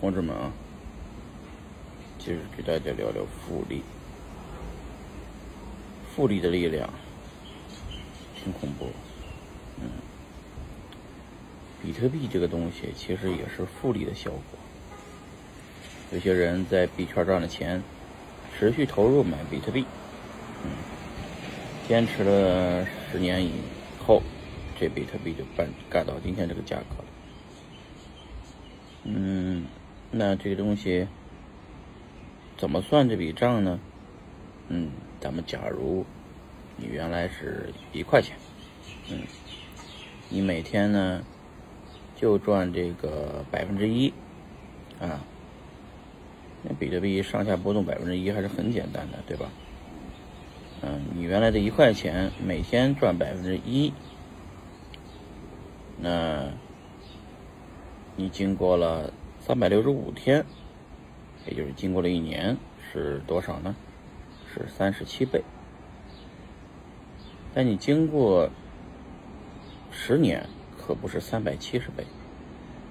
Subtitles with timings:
[0.00, 0.50] 同志们啊，
[2.18, 3.82] 今儿给大家聊聊复利。
[6.16, 6.88] 复利的力量
[8.34, 8.86] 挺恐怖，
[9.78, 9.90] 嗯，
[11.82, 14.58] 比特币这个东西其实也是复利的效果。
[16.12, 17.82] 有些人在币圈赚了钱，
[18.58, 19.84] 持续投入买比特币，
[20.64, 20.70] 嗯，
[21.86, 23.52] 坚持了十年以
[24.02, 24.22] 后，
[24.80, 27.04] 这比特币就干干到今天这个价格了。
[29.04, 29.66] 嗯，
[30.10, 31.06] 那这个东西
[32.56, 33.78] 怎么算这笔账呢？
[34.68, 34.90] 嗯，
[35.20, 36.04] 咱们假如
[36.76, 38.36] 你原来是一块钱，
[39.08, 39.22] 嗯，
[40.28, 41.22] 你每天呢
[42.16, 44.12] 就赚这个百分之一，
[45.00, 45.20] 啊。
[46.62, 49.48] 那比特币上下波动百分之一还是很简单的，对吧？
[50.82, 53.92] 嗯，你原来的一块钱每天赚百分之一，
[55.98, 56.50] 那
[58.16, 60.44] 你经过了三百六十五天，
[61.46, 62.56] 也就是经过了一年，
[62.92, 63.74] 是多少呢？
[64.52, 65.42] 是三十七倍。
[67.52, 68.48] 但你经过
[69.90, 70.46] 十年，
[70.78, 72.04] 可不是三百七十倍，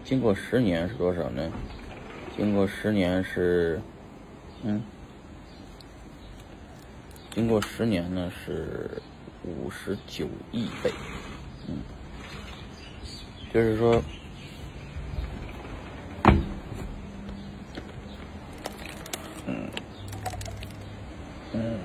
[0.04, 1.52] 经过十年是多少呢？
[2.36, 3.82] 经过十年是，
[4.64, 4.82] 嗯，
[7.32, 9.02] 经过十年呢是
[9.44, 10.92] 五十九亿倍，
[11.68, 11.78] 嗯，
[13.54, 14.02] 就是说，
[19.45, 19.70] 嗯，
[21.54, 21.80] 嗯，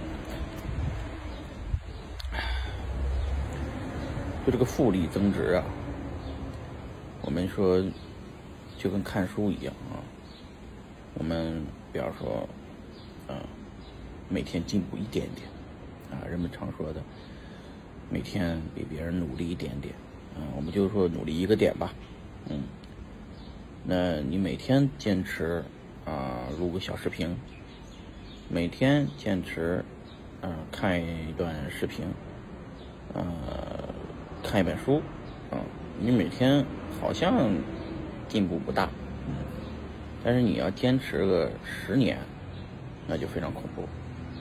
[4.43, 5.64] 就这个复利增值啊，
[7.22, 7.84] 我们说
[8.78, 9.98] 就跟看书一样啊。
[11.14, 11.60] 我们
[11.92, 12.48] 比方说，
[13.26, 13.34] 嗯，
[14.28, 15.48] 每天进步一点点，
[16.08, 17.02] 啊，人们常说的，
[18.08, 19.92] 每天比别人努力一点点，
[20.36, 21.92] 啊，我们就说努力一个点吧，
[22.48, 22.62] 嗯，
[23.82, 25.64] 那你每天坚持
[26.04, 27.36] 啊录个小视频，
[28.48, 29.84] 每天坚持
[30.40, 32.06] 啊看一段视频，
[33.14, 33.24] 呃，
[34.54, 35.02] 看一本书，
[35.50, 35.58] 啊，
[35.98, 36.64] 你每天
[37.00, 37.50] 好像
[38.28, 38.88] 进步不大。
[40.22, 42.20] 但是你要坚持个十年，
[43.08, 43.82] 那就非常恐怖。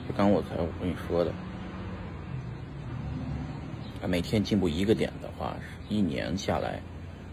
[0.06, 1.32] 就刚我才我跟你说的，
[4.06, 5.56] 每天进步一个点的话，
[5.88, 6.80] 一年下来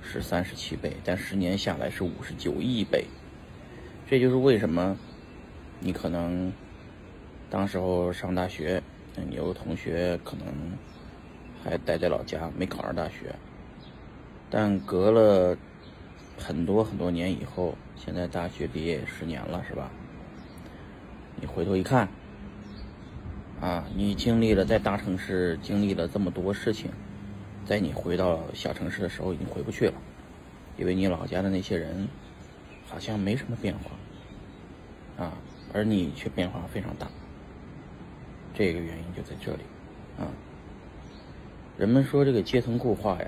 [0.02, 3.06] 是三十七倍，但十年下来是五十九亿倍。
[4.10, 4.98] 这就是为什么
[5.80, 6.52] 你可能
[7.48, 8.82] 当时候上大学，
[9.30, 10.48] 你有个同学可能
[11.64, 13.36] 还待在老家，没考上大学，
[14.50, 15.58] 但隔了。
[16.38, 19.92] 很多很多年以后，现在大学毕业十年了，是吧？
[21.36, 22.08] 你回头一看，
[23.62, 26.90] 啊，你经历了在大城市经历了这么多事情，
[27.64, 29.94] 在你回到小城市的时候已经回不去了，
[30.80, 32.08] 因为你老家的那些人
[32.88, 35.34] 好像没什么变化，啊，
[35.74, 37.08] 而你却变化非常大。
[38.56, 39.62] 这个原因就在这里，
[40.18, 40.26] 啊，
[41.78, 43.28] 人们说这个阶层固化呀。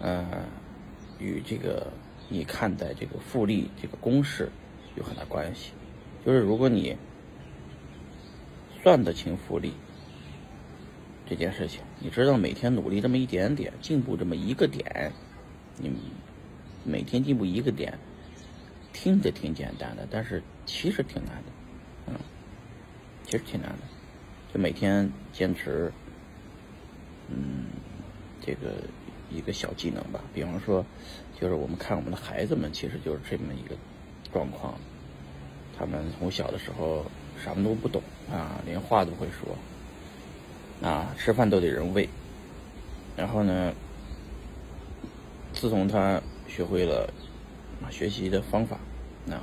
[0.00, 0.44] 呃，
[1.18, 1.92] 与这个
[2.28, 4.50] 你看待这个复利这个公式
[4.96, 5.72] 有很大关系。
[6.24, 6.96] 就是如果你
[8.82, 9.74] 算得清复利
[11.26, 15.12] 这件事情，你知道每天努力这么一点点，进步这么一个点，
[15.76, 15.92] 你
[16.84, 17.98] 每天进步一个点，
[18.92, 21.52] 听着挺简单的，但是其实挺难的，
[22.06, 22.14] 嗯，
[23.24, 23.82] 其实挺难的。
[24.52, 25.92] 就每天坚持，
[27.28, 27.66] 嗯，
[28.44, 28.72] 这个。
[29.32, 30.84] 一个小技能吧，比方说，
[31.40, 33.76] 就是我们看我们的孩子们，其实就是这么一个
[34.32, 34.74] 状况。
[35.78, 37.06] 他们从小的时候
[37.40, 39.56] 什么都不懂啊，连话都会说，
[40.84, 42.08] 啊，吃饭都得人喂。
[43.16, 43.72] 然后呢，
[45.52, 47.08] 自从他学会了
[47.88, 48.80] 学习的方法，
[49.24, 49.40] 那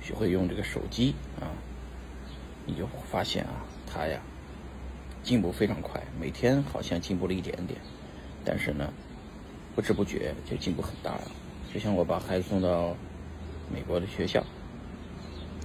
[0.00, 1.50] 学会用这个手机啊，
[2.66, 4.18] 你就发现啊，他呀
[5.22, 7.78] 进步非常快，每天好像进步了一点点。
[8.44, 8.92] 但是呢，
[9.74, 11.30] 不知不觉就进步很大了。
[11.72, 12.96] 就像我把孩子送到
[13.72, 14.42] 美国的学校，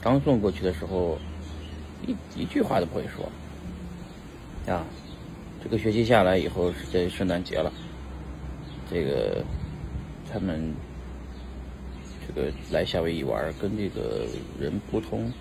[0.01, 1.17] 刚送过去的时候，
[2.05, 3.29] 一一句话都不会说。
[4.71, 4.85] 啊，
[5.63, 7.71] 这个学期下来以后是在圣诞节了，
[8.91, 9.43] 这个
[10.31, 10.73] 他们
[12.27, 14.27] 这个来夏威夷玩，跟这个
[14.59, 15.31] 人沟通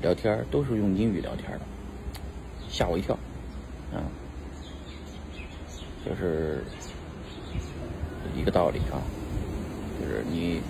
[0.00, 1.60] 聊天都是用英语聊天的，
[2.72, 3.14] 吓我一跳，
[3.92, 4.00] 啊。
[6.04, 6.64] 就是
[8.36, 8.98] 一个道理啊，
[10.00, 10.60] 就是你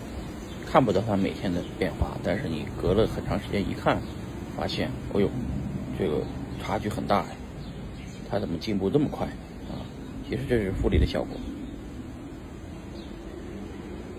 [0.66, 3.98] 看不到他每天的变化，但是你隔了很长时间一看，
[4.54, 5.30] 发现，哦呦，
[5.98, 6.18] 这个
[6.60, 7.28] 差距很大呀，
[8.28, 9.26] 他怎么进步这么快
[9.70, 9.80] 啊？
[10.28, 11.34] 其实这是复利的效果。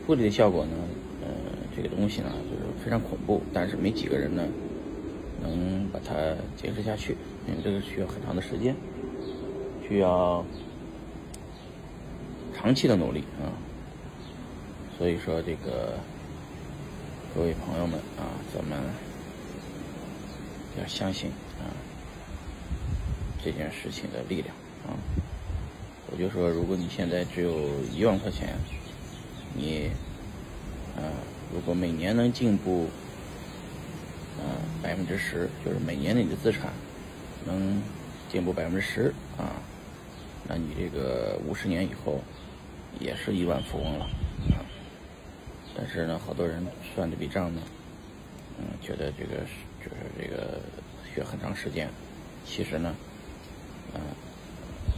[0.07, 0.71] 复利的效果呢，
[1.21, 1.27] 呃，
[1.75, 4.43] 这个东西呢就是非常恐怖，但是没几个人呢
[5.43, 6.13] 能把它
[6.57, 7.15] 坚持下去，
[7.47, 8.75] 因为这个需要很长的时间，
[9.87, 10.43] 需要
[12.55, 13.51] 长期的努力啊。
[14.97, 15.97] 所以说，这个
[17.35, 18.79] 各位朋友们啊，咱们
[20.79, 21.29] 要相信
[21.59, 21.67] 啊
[23.43, 24.55] 这件事情的力量
[24.85, 24.95] 啊。
[26.11, 28.55] 我就说，如果你现在只有一万块钱，
[29.55, 29.89] 你
[30.95, 31.01] 啊，
[31.51, 32.87] 如果每年能进步
[34.37, 36.71] 啊百分之十，就是每年你的资产
[37.45, 37.81] 能
[38.31, 39.61] 进步百分之十啊，
[40.47, 42.19] 那你这个五十年以后
[42.99, 44.05] 也是亿万富翁了
[44.51, 44.61] 啊。
[45.75, 47.61] 但是呢，好多人算这笔账呢，
[48.59, 49.41] 嗯，觉得这个
[49.79, 50.59] 就是这个
[51.13, 51.89] 需要很长时间，
[52.45, 52.95] 其实呢，
[53.93, 53.99] 啊。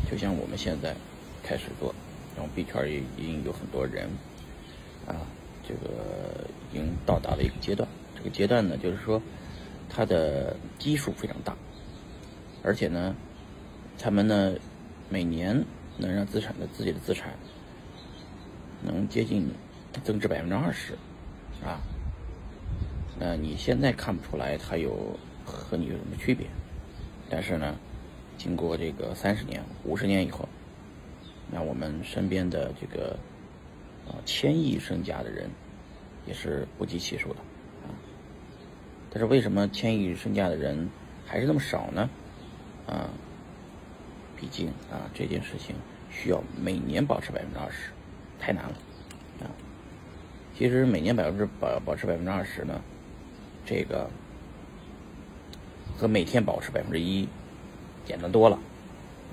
[0.09, 0.95] 就像我们现在
[1.41, 1.93] 开始做，
[2.35, 4.07] 然后币圈也已经有很多人
[5.07, 5.25] 啊，
[5.67, 7.89] 这个已经到达了一个阶段。
[8.15, 9.19] 这个阶段呢，就是说
[9.89, 11.55] 它的基数非常大，
[12.65, 13.15] 而且呢，
[13.97, 14.55] 他们呢
[15.07, 15.63] 每年
[15.97, 17.33] 能让资产的自己的资产
[18.81, 19.49] 能接近
[20.03, 20.93] 增值百分之二十
[21.63, 21.79] 啊。
[23.19, 26.47] 那你现在看不出来它有和你有什么区别，
[27.29, 27.75] 但是呢。
[28.37, 30.47] 经过这个三十年、五十年以后，
[31.49, 33.17] 那我们身边的这个
[34.05, 35.49] 啊千亿身家的人
[36.27, 37.37] 也是不计其数的。
[39.09, 40.89] 但是为什么千亿身家的人
[41.25, 42.09] 还是那么少呢？
[42.87, 43.09] 啊，
[44.39, 45.75] 毕竟啊这件事情
[46.09, 47.89] 需要每年保持百分之二十，
[48.39, 48.73] 太难了
[49.41, 49.51] 啊。
[50.57, 52.81] 其实每年百分之保保持百分之二十呢，
[53.65, 54.09] 这个
[55.97, 57.27] 和每天保持百分之一。
[58.05, 58.59] 简单多了，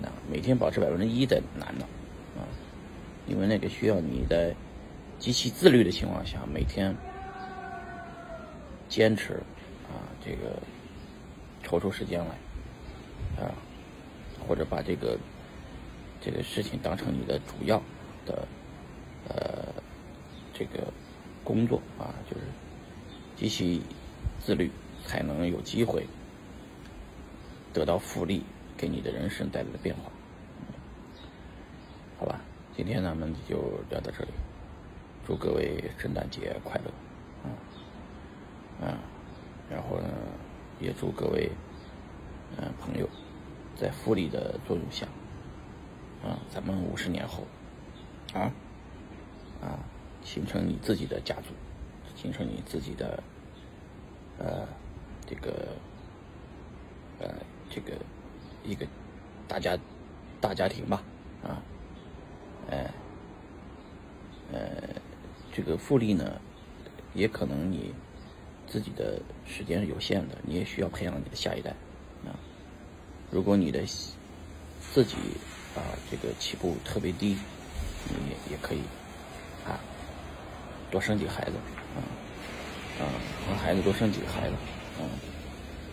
[0.00, 1.84] 那每天保持百分之一的难呢，
[2.38, 2.40] 啊，
[3.26, 4.54] 因为那个需要你在
[5.18, 6.96] 极其自律的情况下，每天
[8.88, 9.34] 坚持
[9.90, 10.58] 啊，这个
[11.62, 12.34] 抽出时间来
[13.38, 13.54] 啊，
[14.46, 15.18] 或者把这个
[16.20, 17.82] 这个事情当成你的主要
[18.26, 18.46] 的
[19.28, 19.72] 呃
[20.52, 20.92] 这个
[21.44, 22.42] 工作啊，就是
[23.36, 23.82] 极其
[24.40, 24.70] 自律，
[25.04, 26.06] 才能有机会
[27.72, 28.42] 得到复利。
[28.74, 30.10] 给你的人生带来的变化，
[32.18, 32.40] 好吧，
[32.76, 33.58] 今天咱们就
[33.88, 34.30] 聊到这里，
[35.24, 36.90] 祝各位圣诞节快乐，
[37.44, 37.46] 啊，
[38.84, 38.98] 啊，
[39.70, 40.08] 然后呢，
[40.80, 41.48] 也祝各位
[42.58, 43.08] 嗯朋友
[43.76, 45.06] 在复利的作用下，
[46.22, 47.44] 啊，咱们五十年后，
[48.34, 48.52] 啊，
[49.60, 49.78] 啊，
[50.22, 51.48] 形成你自己的家族，
[52.14, 53.22] 形成你自己的
[54.38, 54.66] 呃
[55.26, 55.68] 这个
[57.20, 57.28] 呃
[57.70, 57.92] 这个。
[58.64, 58.86] 一个
[59.48, 59.76] 大家
[60.40, 61.02] 大家庭吧，
[61.42, 61.60] 啊，
[62.70, 62.88] 呃，
[64.52, 64.60] 呃，
[65.52, 66.40] 这个复利呢，
[67.12, 67.92] 也可能你
[68.68, 71.70] 自己的时间是有限的，你也需要培养你的下一代，
[72.24, 72.38] 啊，
[73.32, 73.80] 如果你的
[74.92, 75.16] 自己
[75.74, 77.36] 啊这个起步特别低，
[78.08, 78.14] 你
[78.50, 78.82] 也可以
[79.66, 79.80] 啊
[80.90, 81.52] 多生几个孩子，
[81.96, 81.98] 啊
[83.00, 83.08] 啊
[83.48, 84.54] 和孩子多生几个孩子，
[85.00, 85.08] 啊，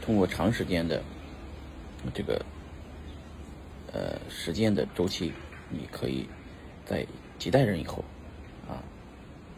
[0.02, 1.02] 通过长时间的
[2.14, 2.46] 这个。
[3.92, 5.34] 呃，时间的周期，
[5.68, 6.30] 你可以
[6.86, 7.04] 在
[7.40, 8.06] 几代人以后，
[8.68, 8.78] 啊，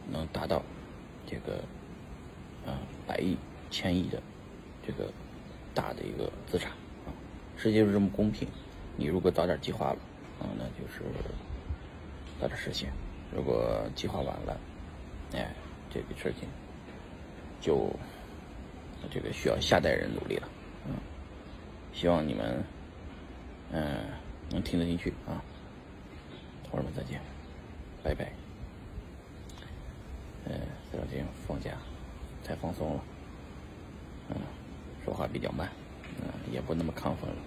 [0.10, 0.63] 能达到
[1.30, 1.56] 这个
[2.66, 3.38] 啊百亿、
[3.69, 4.23] 千亿的
[4.88, 5.11] 这个
[5.73, 6.71] 大的一个资产。
[7.61, 8.47] 世界就是这么公平，
[8.97, 9.99] 你如果早点计划了
[10.39, 11.03] 啊，那就是
[12.39, 12.89] 早点实现；
[13.31, 14.59] 如果计划晚了，
[15.33, 15.53] 哎，
[15.94, 16.49] 这个事情
[17.59, 17.87] 就
[19.11, 20.49] 这个需要下代人努力了。
[20.87, 20.95] 嗯，
[21.94, 22.63] 希望你们。
[23.73, 23.99] 嗯，
[24.49, 25.41] 能听得进去啊！
[26.69, 27.21] 同志们再见，
[28.03, 28.30] 拜拜。
[30.44, 30.59] 嗯，
[30.91, 31.77] 这两天放假，
[32.44, 33.03] 太放松了。
[34.30, 34.35] 嗯，
[35.06, 35.69] 说话比较慢，
[36.19, 37.37] 嗯，也不那么亢奋了，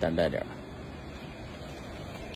[0.00, 0.57] 淡淡点儿。